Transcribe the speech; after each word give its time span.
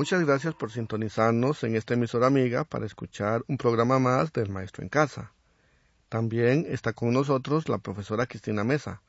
Muchas 0.00 0.24
gracias 0.24 0.54
por 0.54 0.72
sintonizarnos 0.72 1.62
en 1.62 1.76
esta 1.76 1.92
emisora 1.92 2.26
amiga 2.26 2.64
para 2.64 2.86
escuchar 2.86 3.44
un 3.48 3.58
programa 3.58 3.98
más 3.98 4.32
del 4.32 4.48
Maestro 4.48 4.82
en 4.82 4.88
Casa. 4.88 5.30
También 6.08 6.64
está 6.70 6.94
con 6.94 7.12
nosotros 7.12 7.68
la 7.68 7.76
profesora 7.76 8.24
Cristina 8.24 8.64
Mesa. 8.64 9.02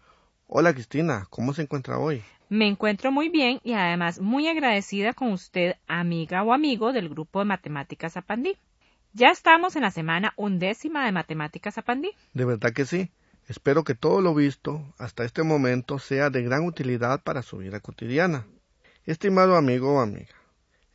Hola 0.47 0.73
Cristina, 0.73 1.27
¿cómo 1.29 1.53
se 1.53 1.61
encuentra 1.61 1.97
hoy? 1.97 2.21
Me 2.49 2.67
encuentro 2.67 3.09
muy 3.09 3.29
bien 3.29 3.61
y 3.63 3.71
además 3.71 4.19
muy 4.19 4.49
agradecida 4.49 5.13
con 5.13 5.31
usted, 5.31 5.75
amiga 5.87 6.43
o 6.43 6.51
amigo 6.51 6.91
del 6.91 7.07
grupo 7.07 7.39
de 7.39 7.45
Matemáticas 7.45 8.17
Apandí. 8.17 8.57
Ya 9.13 9.29
estamos 9.29 9.77
en 9.77 9.83
la 9.83 9.91
semana 9.91 10.33
undécima 10.35 11.05
de 11.05 11.13
Matemáticas 11.13 11.77
Apandí. 11.77 12.11
De 12.33 12.43
verdad 12.43 12.73
que 12.73 12.83
sí. 12.83 13.09
Espero 13.47 13.85
que 13.85 13.95
todo 13.95 14.19
lo 14.19 14.35
visto 14.35 14.93
hasta 14.97 15.23
este 15.23 15.43
momento 15.43 15.99
sea 15.99 16.29
de 16.29 16.43
gran 16.43 16.65
utilidad 16.65 17.23
para 17.23 17.43
su 17.43 17.59
vida 17.59 17.79
cotidiana. 17.79 18.45
Estimado 19.05 19.55
amigo 19.55 19.95
o 19.95 20.01
amiga, 20.01 20.35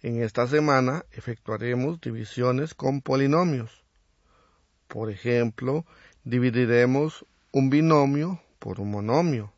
en 0.03 0.23
esta 0.23 0.47
semana 0.47 1.05
efectuaremos 1.13 2.01
divisiones 2.01 2.75
con 2.75 3.01
polinomios. 3.01 3.85
Por 4.89 5.11
ejemplo, 5.11 5.85
dividiremos 6.25 7.25
un 7.53 7.71
binomio 7.71 8.41
por 8.59 8.81
un 8.81 8.91
monomio, 8.91 9.53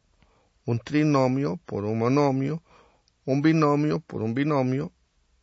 un 0.64 0.78
trinomio 0.78 1.58
por 1.66 1.84
un 1.84 1.98
monomio, 1.98 2.62
un 3.24 3.42
binomio 3.42 4.00
por 4.00 4.22
un 4.22 4.34
binomio 4.34 4.92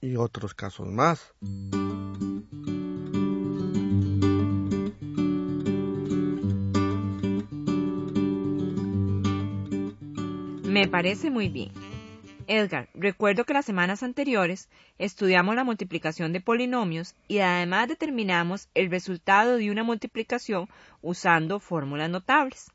y 0.01 0.15
otros 0.15 0.53
casos 0.53 0.87
más. 0.87 1.33
Me 10.63 10.87
parece 10.87 11.31
muy 11.31 11.47
bien. 11.47 11.71
Edgar, 12.47 12.89
recuerdo 12.93 13.45
que 13.45 13.53
las 13.53 13.65
semanas 13.65 14.03
anteriores 14.03 14.69
estudiamos 14.97 15.55
la 15.55 15.63
multiplicación 15.63 16.33
de 16.33 16.41
polinomios 16.41 17.15
y 17.27 17.39
además 17.39 17.87
determinamos 17.87 18.69
el 18.73 18.89
resultado 18.91 19.57
de 19.57 19.71
una 19.71 19.83
multiplicación 19.83 20.69
usando 21.01 21.59
fórmulas 21.59 22.09
notables. 22.09 22.71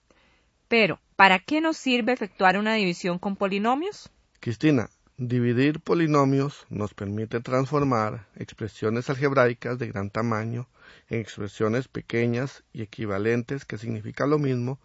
Pero, 0.68 1.00
¿para 1.16 1.38
qué 1.38 1.60
nos 1.60 1.76
sirve 1.76 2.12
efectuar 2.12 2.58
una 2.58 2.74
división 2.74 3.18
con 3.18 3.36
polinomios? 3.36 4.10
Cristina, 4.40 4.88
dividir 5.16 5.80
polinomios 5.80 6.66
nos 6.70 6.94
permite 6.94 7.40
transformar 7.40 8.26
expresiones 8.36 9.10
algebraicas 9.10 9.78
de 9.78 9.88
gran 9.88 10.10
tamaño 10.10 10.68
en 11.08 11.20
expresiones 11.20 11.88
pequeñas 11.88 12.64
y 12.72 12.82
equivalentes 12.82 13.64
que 13.64 13.78
significan 13.78 14.30
lo 14.30 14.38
mismo 14.38 14.78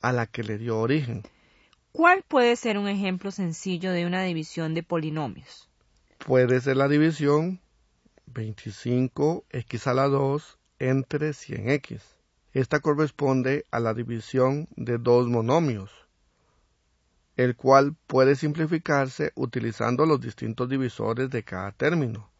a 0.00 0.12
la 0.12 0.26
que 0.26 0.44
le 0.44 0.58
dio 0.58 0.78
origen. 0.78 1.22
¿Cuál 1.92 2.22
puede 2.22 2.54
ser 2.54 2.78
un 2.78 2.86
ejemplo 2.86 3.32
sencillo 3.32 3.90
de 3.90 4.06
una 4.06 4.22
división 4.22 4.74
de 4.74 4.84
polinomios? 4.84 5.68
Puede 6.24 6.60
ser 6.60 6.76
la 6.76 6.86
división 6.86 7.60
25x 8.32 9.86
a 9.88 9.94
la 9.94 10.06
2 10.06 10.58
entre 10.78 11.30
100x. 11.30 12.00
Esta 12.52 12.78
corresponde 12.78 13.66
a 13.72 13.80
la 13.80 13.92
división 13.92 14.68
de 14.76 14.98
dos 14.98 15.26
monomios, 15.28 15.90
el 17.36 17.56
cual 17.56 17.96
puede 18.06 18.36
simplificarse 18.36 19.32
utilizando 19.34 20.06
los 20.06 20.20
distintos 20.20 20.68
divisores 20.68 21.28
de 21.28 21.42
cada 21.42 21.72
término, 21.72 22.30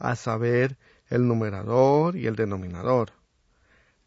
a 0.00 0.16
saber, 0.16 0.76
el 1.08 1.28
numerador 1.28 2.16
y 2.16 2.26
el 2.26 2.34
denominador, 2.34 3.12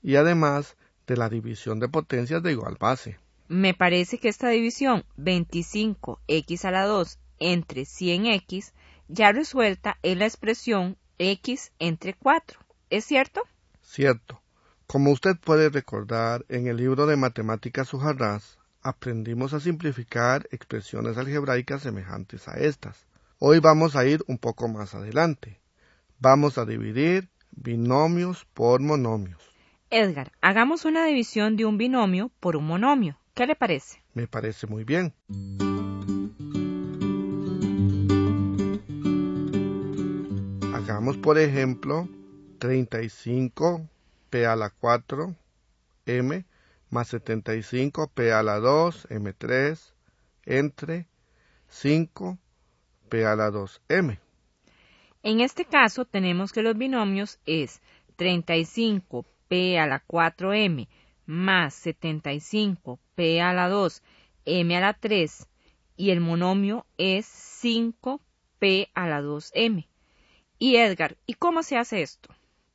y 0.02 0.18
además 0.18 0.76
de 1.08 1.18
la 1.18 1.30
división 1.30 1.80
de 1.80 1.88
potencias 1.88 2.44
de 2.44 2.52
igual 2.52 2.78
base. 2.80 3.23
Me 3.54 3.76
parece 3.76 4.18
que 4.18 4.30
esta 4.30 4.50
división 4.50 5.06
25x 5.16 6.66
a 6.66 6.72
la 6.72 6.86
2 6.86 7.20
entre 7.38 7.84
100x 7.84 8.74
ya 9.10 9.32
resuelta 9.32 10.00
es 10.02 10.18
la 10.18 10.26
expresión 10.26 10.98
x 11.20 11.72
entre 11.78 12.16
4. 12.16 12.60
¿Es 12.90 13.06
cierto? 13.06 13.44
Cierto. 13.84 14.42
Como 14.88 15.12
usted 15.12 15.36
puede 15.38 15.70
recordar, 15.70 16.44
en 16.50 16.66
el 16.66 16.78
libro 16.78 17.06
de 17.06 17.16
Matemáticas 17.16 17.90
Sujarrás 17.90 18.58
aprendimos 18.82 19.54
a 19.54 19.60
simplificar 19.60 20.48
expresiones 20.50 21.20
algebraicas 21.20 21.84
semejantes 21.84 22.48
a 22.48 22.54
estas. 22.54 23.06
Hoy 23.38 23.60
vamos 23.60 23.96
a 23.96 24.04
ir 24.04 24.24
un 24.26 24.40
poco 24.40 24.68
más 24.68 24.96
adelante. 24.96 25.62
Vamos 26.18 26.58
a 26.58 26.66
dividir 26.66 27.30
binomios 27.52 28.46
por 28.56 28.82
monomios. 28.82 29.44
Edgar, 29.92 30.32
hagamos 30.42 30.86
una 30.86 31.06
división 31.06 31.56
de 31.56 31.66
un 31.66 31.78
binomio 31.78 32.32
por 32.40 32.56
un 32.56 32.66
monomio. 32.66 33.20
¿Qué 33.34 33.48
le 33.48 33.56
parece? 33.56 34.00
Me 34.14 34.28
parece 34.28 34.68
muy 34.68 34.84
bien. 34.84 35.12
Hagamos, 40.74 41.18
por 41.18 41.40
ejemplo, 41.40 42.08
35 42.60 43.90
p 44.30 44.46
a 44.46 44.56
la 44.56 44.70
4 44.70 45.36
m 46.06 46.46
más 46.92 47.08
75 47.08 48.08
p 48.14 48.32
a 48.32 48.44
la 48.44 48.60
2 48.60 49.10
m3 49.10 49.80
entre 50.46 51.08
5 51.70 52.38
p 53.10 53.26
a 53.26 53.36
la 53.36 53.50
2 53.50 53.82
m. 53.90 54.20
En 55.24 55.42
este 55.42 55.66
caso 55.66 56.06
tenemos 56.06 56.54
que 56.54 56.62
los 56.62 56.78
binomios 56.78 57.40
es 57.48 57.82
35 58.18 59.26
p 59.48 59.80
a 59.80 59.88
la 59.88 60.04
4 60.06 60.54
m 60.54 60.88
más 61.26 61.74
75 61.76 63.00
p 63.16 63.42
a 63.42 63.54
la 63.54 63.70
2 63.70 64.02
m 64.46 64.78
a 64.78 64.82
la 64.82 64.94
3 64.94 65.48
y 65.96 66.12
el 66.12 66.20
monomio 66.20 66.86
es 66.98 67.26
5 67.26 68.20
p 68.60 68.90
a 68.94 69.08
la 69.08 69.22
2 69.22 69.52
m. 69.54 69.88
Y 70.60 70.78
Edgar, 70.78 71.18
¿y 71.26 71.34
cómo 71.36 71.64
se 71.64 71.78
hace 71.78 72.02
esto? 72.02 72.30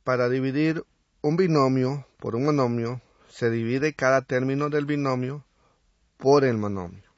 Para 0.05 0.29
dividir 0.29 0.85
un 1.21 1.37
binomio 1.37 2.07
por 2.19 2.37
un 2.37 2.45
monomio, 2.45 3.01
se 3.29 3.51
divide 3.51 3.95
cada 3.95 4.23
término 4.23 4.71
del 4.71 4.87
binomio 4.87 5.45
por 6.17 6.45
el 6.45 6.59
monomio. 6.59 7.11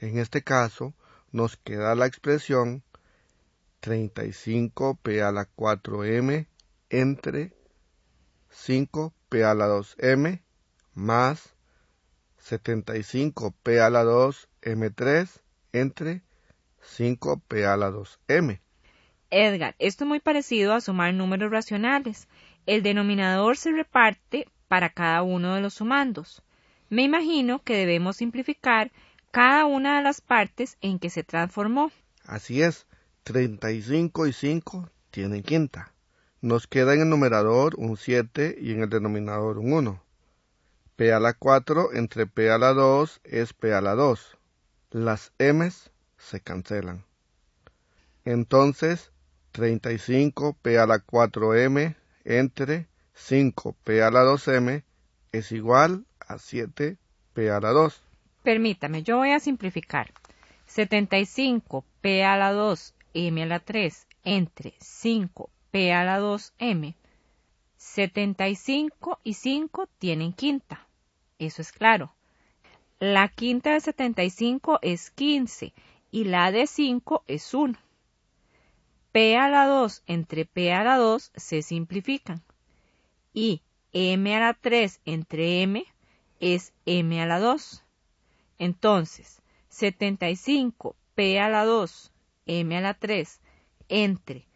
En 0.00 0.18
este 0.18 0.42
caso, 0.42 0.94
nos 1.30 1.56
queda 1.56 1.94
la 1.94 2.06
expresión 2.06 2.82
35p 3.82 5.22
a 5.22 5.32
la 5.32 5.48
4m 5.56 6.46
entre 6.90 7.52
5p 9.32 9.44
a 9.44 9.54
la 9.54 9.66
2m 9.66 10.40
más 10.94 11.54
75p 12.46 13.80
a 13.80 13.88
la 13.88 14.02
2 14.02 14.48
m3 14.62 15.28
entre 15.72 16.22
5p 16.98 17.64
a 17.64 17.76
la 17.76 17.90
2m. 17.90 18.60
Edgar, 19.30 19.74
esto 19.78 20.04
es 20.04 20.08
muy 20.08 20.20
parecido 20.20 20.74
a 20.74 20.82
sumar 20.82 21.14
números 21.14 21.50
racionales. 21.50 22.28
El 22.66 22.82
denominador 22.82 23.56
se 23.56 23.72
reparte 23.72 24.48
para 24.68 24.90
cada 24.90 25.22
uno 25.22 25.54
de 25.54 25.62
los 25.62 25.74
sumandos. 25.74 26.42
Me 26.90 27.02
imagino 27.02 27.62
que 27.62 27.76
debemos 27.76 28.16
simplificar 28.16 28.92
cada 29.30 29.64
una 29.64 29.96
de 29.96 30.02
las 30.02 30.20
partes 30.20 30.76
en 30.82 30.98
que 30.98 31.08
se 31.08 31.22
transformó. 31.22 31.90
Así 32.26 32.60
es, 32.60 32.86
35 33.22 34.26
y 34.26 34.32
5 34.34 34.90
tienen 35.10 35.42
quinta. 35.42 35.91
Nos 36.42 36.66
queda 36.66 36.92
en 36.94 37.02
el 37.02 37.08
numerador 37.08 37.76
un 37.76 37.96
7 37.96 38.56
y 38.60 38.72
en 38.72 38.82
el 38.82 38.90
denominador 38.90 39.58
un 39.58 39.72
1. 39.74 40.02
P 40.96 41.12
a 41.12 41.20
la 41.20 41.34
4 41.34 41.92
entre 41.92 42.26
P 42.26 42.50
a 42.50 42.58
la 42.58 42.72
2 42.72 43.20
es 43.22 43.52
P 43.52 43.72
a 43.72 43.80
la 43.80 43.94
2. 43.94 44.38
Las 44.90 45.30
M's 45.38 45.92
se 46.18 46.40
cancelan. 46.40 47.04
Entonces, 48.24 49.12
35 49.52 50.56
P 50.60 50.80
a 50.80 50.86
la 50.86 51.06
4M 51.06 51.94
entre 52.24 52.88
5 53.14 53.76
P 53.84 54.02
a 54.02 54.10
la 54.10 54.24
2M 54.24 54.82
es 55.30 55.52
igual 55.52 56.06
a 56.26 56.38
7 56.38 56.96
P 57.34 57.50
a 57.52 57.60
la 57.60 57.70
2. 57.70 58.02
Permítame, 58.42 59.04
yo 59.04 59.18
voy 59.18 59.30
a 59.30 59.38
simplificar. 59.38 60.12
75 60.66 61.84
P 62.00 62.24
a 62.24 62.36
la 62.36 62.50
2 62.50 62.94
M 63.14 63.42
a 63.44 63.46
la 63.46 63.60
3 63.60 64.08
entre 64.24 64.74
5 64.80 65.48
P 65.72 65.90
a 65.90 66.04
la 66.04 66.18
2 66.18 66.52
M 66.58 66.94
75 67.78 69.18
y 69.24 69.32
5 69.32 69.88
tienen 69.98 70.34
quinta. 70.34 70.86
eso 71.38 71.62
es 71.62 71.72
claro. 71.72 72.14
La 73.00 73.28
quinta 73.28 73.72
de 73.72 73.80
75 73.80 74.80
es 74.82 75.10
15 75.12 75.72
y 76.10 76.24
la 76.24 76.52
de 76.52 76.66
5 76.66 77.24
es 77.26 77.54
1. 77.54 77.78
P 79.12 79.36
a 79.38 79.48
la 79.48 79.66
2 79.66 80.02
entre 80.06 80.44
P 80.44 80.74
a 80.74 80.84
la 80.84 80.98
2 80.98 81.32
se 81.34 81.62
simplifican. 81.62 82.42
Y 83.32 83.62
M 83.94 84.36
a 84.36 84.40
la 84.40 84.52
3 84.52 85.00
entre 85.06 85.62
M 85.62 85.86
es 86.38 86.74
M 86.84 87.22
a 87.22 87.24
la 87.24 87.40
2. 87.40 87.82
Entonces, 88.58 89.40
75 89.70 90.96
P 91.14 91.40
a 91.40 91.48
la 91.48 91.64
2 91.64 92.12
M 92.44 92.76
a 92.76 92.80
la 92.82 92.92
3 92.92 93.40
entre 93.88 94.51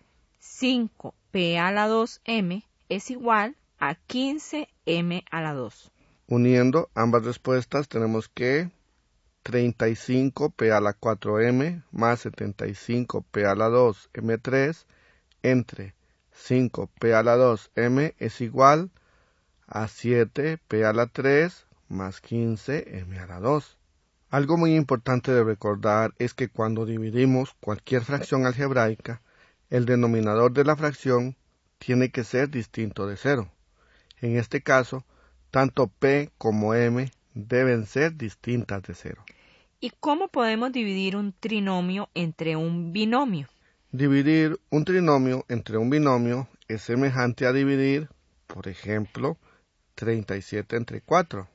5 0.49 1.15
P 1.33 1.59
a 1.59 1.71
la 1.71 1.87
2 1.87 2.23
M 2.25 2.65
es 2.89 3.11
igual 3.11 3.57
a 3.79 3.95
15 3.95 4.69
M 4.87 5.25
a 5.31 5.41
la 5.43 5.53
2. 5.53 5.93
Uniendo 6.29 6.89
ambas 6.95 7.25
respuestas 7.25 7.89
tenemos 7.89 8.29
que 8.29 8.71
35p 9.45 10.73
a 10.73 10.81
la 10.81 10.99
4m 10.99 11.83
más 11.91 12.25
75p 12.25 13.45
a 13.45 13.55
la 13.55 13.69
2 13.69 14.11
m3 14.15 14.87
entre 15.43 15.95
5p 16.35 17.13
a 17.13 17.23
la 17.23 17.37
2 17.37 17.71
m 17.75 18.15
es 18.19 18.41
igual 18.41 18.91
a 19.67 19.85
7p 19.85 20.85
a 20.85 20.93
la 20.93 21.07
3 21.07 21.67
más 21.89 22.23
15m 22.23 23.21
a 23.21 23.27
la 23.27 23.41
2. 23.41 23.79
Algo 24.31 24.57
muy 24.57 24.75
importante 24.75 25.33
de 25.33 25.45
recordar 25.45 26.15
es 26.19 26.35
que 26.35 26.49
cuando 26.49 26.87
dividimos 26.87 27.55
cualquier 27.61 28.03
fracción 28.03 28.47
algebraica, 28.47 29.23
el 29.71 29.87
denominador 29.87 30.53
de 30.53 30.65
la 30.65 30.77
fracción 30.77 31.37
tiene 31.79 32.11
que 32.11 32.25
ser 32.25 32.51
distinto 32.51 33.07
de 33.07 33.17
cero. 33.17 33.51
En 34.21 34.37
este 34.37 34.63
caso, 34.63 35.05
tanto 35.51 35.89
p 35.89 36.31
como 36.39 36.75
m 36.75 37.11
deben 37.35 37.87
ser 37.87 38.17
distintas 38.17 38.83
de 38.83 38.95
cero. 38.95 39.25
¿Y 39.81 39.91
cómo 40.01 40.29
podemos 40.29 40.73
dividir 40.73 41.17
un 41.17 41.35
trinomio 41.39 42.09
entre 42.15 42.57
un 42.57 42.93
binomio? 42.93 43.49
Dividir 43.93 44.59
un 44.71 44.85
trinomio 44.85 45.45
entre 45.49 45.77
un 45.77 45.91
binomio 45.91 46.49
es 46.69 46.83
semejante 46.83 47.47
a 47.47 47.53
dividir, 47.53 48.09
por 48.47 48.69
ejemplo, 48.69 49.37
37 49.95 50.77
entre 50.77 51.01
4. 51.03 51.49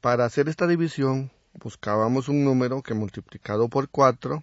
Para 0.00 0.24
hacer 0.24 0.48
esta 0.48 0.66
división, 0.66 1.30
buscábamos 1.54 2.28
un 2.28 2.44
número 2.44 2.82
que 2.82 2.94
multiplicado 2.94 3.68
por 3.68 3.88
4 3.88 4.42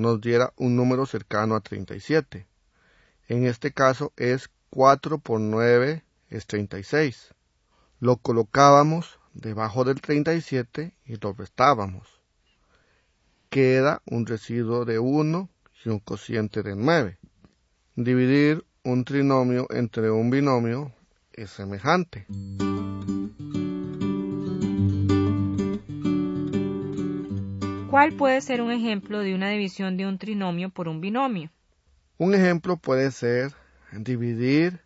nos 0.00 0.20
diera 0.20 0.52
un 0.56 0.76
número 0.76 1.06
cercano 1.06 1.54
a 1.54 1.60
37. 1.60 2.46
En 3.28 3.46
este 3.46 3.72
caso 3.72 4.12
es 4.16 4.50
4 4.70 5.18
por 5.18 5.40
9 5.40 6.04
es 6.28 6.46
36. 6.46 7.34
Lo 7.98 8.16
colocábamos 8.16 9.18
debajo 9.34 9.84
del 9.84 10.00
37 10.00 10.94
y 11.04 11.16
lo 11.16 11.32
restábamos 11.32 12.20
queda 13.50 14.00
un 14.06 14.26
residuo 14.26 14.84
de 14.84 14.98
1 15.00 15.50
y 15.84 15.88
un 15.88 15.98
cociente 15.98 16.62
de 16.62 16.76
9. 16.76 17.18
Dividir 17.96 18.64
un 18.84 19.04
trinomio 19.04 19.66
entre 19.70 20.10
un 20.10 20.30
binomio 20.30 20.92
es 21.32 21.50
semejante. 21.50 22.26
¿Cuál 27.90 28.12
puede 28.12 28.40
ser 28.40 28.62
un 28.62 28.70
ejemplo 28.70 29.18
de 29.18 29.34
una 29.34 29.50
división 29.50 29.96
de 29.96 30.06
un 30.06 30.16
trinomio 30.16 30.70
por 30.70 30.86
un 30.86 31.00
binomio? 31.00 31.50
Un 32.18 32.36
ejemplo 32.36 32.76
puede 32.76 33.10
ser 33.10 33.52
dividir 33.90 34.80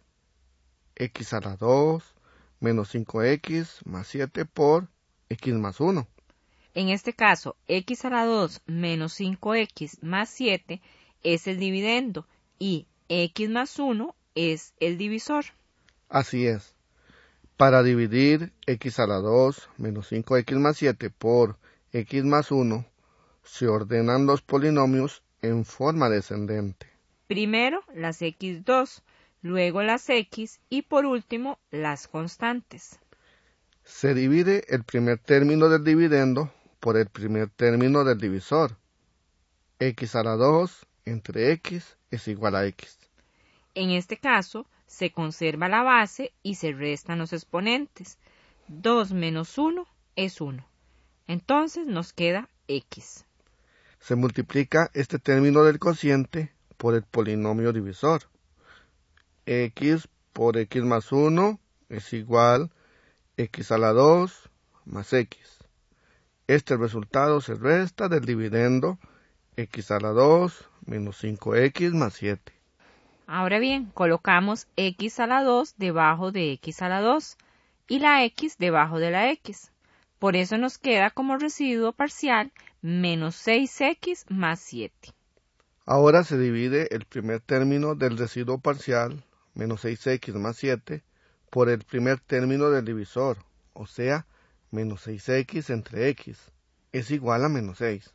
x 0.96 1.34
a 1.34 1.40
la 1.40 1.56
2 1.56 2.02
menos 2.60 2.94
5x 2.94 3.84
más 3.84 4.06
7 4.06 4.46
por 4.46 4.88
x 5.28 5.52
más 5.52 5.80
1. 5.80 6.08
En 6.72 6.88
este 6.88 7.12
caso, 7.12 7.56
x 7.68 8.06
a 8.06 8.10
la 8.10 8.24
2 8.24 8.62
menos 8.64 9.20
5x 9.20 9.98
más 10.00 10.30
7 10.30 10.80
es 11.22 11.46
el 11.46 11.58
dividendo 11.58 12.26
y 12.58 12.86
x 13.10 13.50
más 13.50 13.78
1 13.78 14.16
es 14.34 14.72
el 14.80 14.96
divisor. 14.96 15.44
Así 16.08 16.46
es. 16.46 16.74
Para 17.58 17.82
dividir 17.82 18.54
x 18.66 18.98
a 18.98 19.06
la 19.06 19.16
2 19.16 19.68
menos 19.76 20.10
5x 20.10 20.58
más 20.58 20.78
7 20.78 21.10
por 21.10 21.58
x 21.92 22.24
más 22.24 22.50
1, 22.50 22.86
se 23.44 23.68
ordenan 23.68 24.26
los 24.26 24.42
polinomios 24.42 25.22
en 25.42 25.64
forma 25.64 26.08
descendente. 26.08 26.88
Primero 27.26 27.82
las 27.94 28.20
x2, 28.22 29.02
luego 29.42 29.82
las 29.82 30.08
x 30.08 30.60
y 30.70 30.82
por 30.82 31.06
último 31.06 31.58
las 31.70 32.08
constantes. 32.08 32.98
Se 33.84 34.14
divide 34.14 34.64
el 34.68 34.82
primer 34.84 35.18
término 35.18 35.68
del 35.68 35.84
dividendo 35.84 36.52
por 36.80 36.96
el 36.96 37.06
primer 37.06 37.50
término 37.50 38.04
del 38.04 38.18
divisor. 38.18 38.76
x 39.78 40.14
a 40.14 40.22
la 40.22 40.36
2 40.36 40.86
entre 41.04 41.52
x 41.52 41.96
es 42.10 42.28
igual 42.28 42.56
a 42.56 42.66
x. 42.66 42.98
En 43.74 43.90
este 43.90 44.16
caso, 44.16 44.66
se 44.86 45.10
conserva 45.10 45.68
la 45.68 45.82
base 45.82 46.32
y 46.42 46.54
se 46.54 46.72
restan 46.72 47.18
los 47.18 47.32
exponentes. 47.32 48.18
2 48.68 49.12
menos 49.12 49.58
1 49.58 49.86
es 50.16 50.40
1. 50.40 50.66
Entonces 51.26 51.86
nos 51.86 52.12
queda 52.12 52.48
x. 52.68 53.26
Se 54.04 54.16
multiplica 54.16 54.90
este 54.92 55.18
término 55.18 55.62
del 55.62 55.78
cociente 55.78 56.52
por 56.76 56.94
el 56.94 57.04
polinomio 57.04 57.72
divisor. 57.72 58.24
x 59.46 60.10
por 60.34 60.58
x 60.58 60.82
más 60.82 61.10
1 61.10 61.58
es 61.88 62.12
igual 62.12 62.70
x 63.38 63.72
a 63.72 63.78
la 63.78 63.94
2 63.94 64.50
más 64.84 65.10
x. 65.14 65.58
Este 66.46 66.76
resultado 66.76 67.40
se 67.40 67.54
resta 67.54 68.10
del 68.10 68.26
dividendo 68.26 68.98
x 69.56 69.90
a 69.90 69.98
la 69.98 70.10
2 70.10 70.68
menos 70.84 71.24
5x 71.24 71.94
más 71.94 72.12
7. 72.12 72.52
Ahora 73.26 73.58
bien, 73.58 73.86
colocamos 73.94 74.66
x 74.76 75.18
a 75.18 75.26
la 75.26 75.42
2 75.42 75.76
debajo 75.78 76.30
de 76.30 76.52
x 76.52 76.82
a 76.82 76.90
la 76.90 77.00
2 77.00 77.38
y 77.88 78.00
la 78.00 78.22
x 78.26 78.58
debajo 78.58 78.98
de 78.98 79.10
la 79.10 79.30
x. 79.30 79.72
Por 80.24 80.36
eso 80.36 80.56
nos 80.56 80.78
queda 80.78 81.10
como 81.10 81.36
residuo 81.36 81.92
parcial 81.92 82.50
menos 82.80 83.46
6x 83.46 84.24
más 84.30 84.58
7. 84.58 85.10
Ahora 85.84 86.24
se 86.24 86.38
divide 86.38 86.88
el 86.96 87.04
primer 87.04 87.40
término 87.40 87.94
del 87.94 88.16
residuo 88.16 88.58
parcial, 88.58 89.22
menos 89.52 89.84
6x 89.84 90.32
más 90.36 90.56
7, 90.56 91.02
por 91.50 91.68
el 91.68 91.80
primer 91.80 92.20
término 92.20 92.70
del 92.70 92.86
divisor, 92.86 93.36
o 93.74 93.86
sea, 93.86 94.26
menos 94.70 95.06
6x 95.06 95.68
entre 95.68 96.08
x 96.08 96.50
es 96.92 97.10
igual 97.10 97.44
a 97.44 97.50
menos 97.50 97.76
6. 97.76 98.14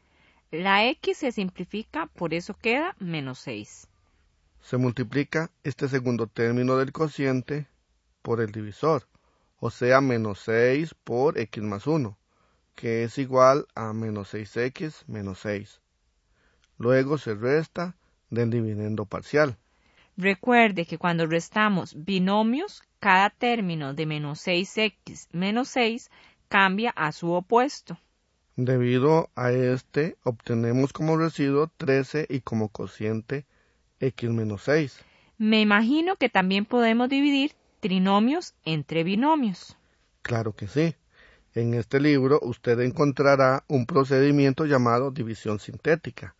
La 0.49 0.87
x 0.87 1.15
se 1.15 1.31
simplifica, 1.31 2.07
por 2.07 2.33
eso 2.33 2.55
queda 2.55 2.95
menos 2.97 3.37
6. 3.41 3.87
Se 4.61 4.77
multiplica 4.77 5.51
este 5.63 5.87
segundo 5.87 6.25
término 6.25 6.75
del 6.75 6.91
cociente 6.91 7.67
por 8.23 8.41
el 8.41 8.51
divisor, 8.51 9.05
o 9.59 9.69
sea, 9.69 10.01
menos 10.01 10.39
6 10.45 10.95
por 11.03 11.37
x 11.37 11.63
más 11.63 11.87
1, 11.87 12.17
que 12.75 13.03
es 13.03 13.17
igual 13.17 13.67
a 13.75 13.93
menos 13.93 14.33
6x 14.33 15.03
menos 15.07 15.39
6. 15.39 15.81
Luego 16.77 17.17
se 17.17 17.35
resta 17.35 17.95
del 18.29 18.49
dividendo 18.49 19.05
parcial. 19.05 19.57
Recuerde 20.15 20.85
que 20.85 20.97
cuando 20.97 21.25
restamos 21.25 21.93
binomios, 22.05 22.83
cada 22.99 23.29
término 23.29 23.93
de 23.93 24.05
menos 24.05 24.45
6x 24.45 25.27
menos 25.31 25.69
6 25.69 26.09
cambia 26.47 26.91
a 26.91 27.11
su 27.11 27.31
opuesto. 27.31 27.97
Debido 28.55 29.29
a 29.35 29.51
este, 29.51 30.17
obtenemos 30.23 30.91
como 30.91 31.17
residuo 31.17 31.71
13 31.77 32.27
y 32.29 32.41
como 32.41 32.67
cociente 32.67 33.45
x 34.01 34.29
menos 34.29 34.63
6. 34.63 35.05
Me 35.37 35.61
imagino 35.61 36.17
que 36.17 36.27
también 36.27 36.65
podemos 36.65 37.07
dividir 37.07 37.53
trinomios 37.79 38.53
entre 38.65 39.03
binomios. 39.03 39.77
Claro 40.21 40.53
que 40.53 40.67
sí. 40.67 40.95
En 41.55 41.73
este 41.73 41.99
libro 41.99 42.39
usted 42.43 42.79
encontrará 42.81 43.63
un 43.67 43.85
procedimiento 43.85 44.65
llamado 44.65 45.11
división 45.11 45.59
sintética. 45.59 46.35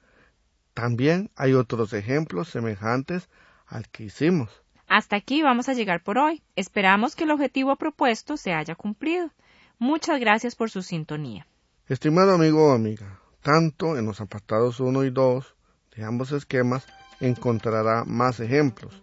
También 0.74 1.32
hay 1.36 1.54
otros 1.54 1.94
ejemplos 1.94 2.50
semejantes 2.50 3.28
al 3.66 3.90
que 3.90 4.04
hicimos. 4.04 4.50
Hasta 4.88 5.16
aquí 5.16 5.42
vamos 5.42 5.70
a 5.70 5.74
llegar 5.74 6.04
por 6.04 6.18
hoy. 6.18 6.42
Esperamos 6.56 7.16
que 7.16 7.24
el 7.24 7.32
objetivo 7.32 7.76
propuesto 7.76 8.38
se 8.38 8.54
haya 8.54 8.76
cumplido. 8.76 9.32
Muchas 9.78 10.20
gracias 10.20 10.56
por 10.56 10.70
su 10.70 10.82
sintonía. 10.82 11.48
Estimado 11.88 12.34
amigo 12.34 12.70
o 12.70 12.74
amiga, 12.74 13.20
tanto 13.42 13.98
en 13.98 14.06
los 14.06 14.22
apartados 14.22 14.80
1 14.80 15.06
y 15.06 15.10
2 15.10 15.56
de 15.96 16.04
ambos 16.04 16.32
esquemas 16.32 16.86
encontrará 17.20 18.04
más 18.06 18.40
ejemplos. 18.40 19.02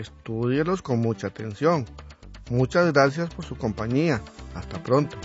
Estúdielos 0.00 0.82
con 0.82 1.00
mucha 1.00 1.28
atención. 1.28 1.84
Muchas 2.50 2.92
gracias 2.92 3.32
por 3.32 3.44
su 3.44 3.56
compañía. 3.56 4.20
Hasta 4.54 4.82
pronto. 4.82 5.16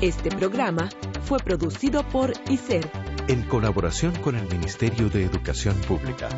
Este 0.00 0.30
programa 0.30 0.88
fue 1.24 1.38
producido 1.38 2.06
por 2.08 2.32
ICER 2.48 2.90
en 3.28 3.42
colaboración 3.42 4.14
con 4.16 4.36
el 4.36 4.48
Ministerio 4.48 5.08
de 5.08 5.24
Educación 5.24 5.76
Pública. 5.86 6.28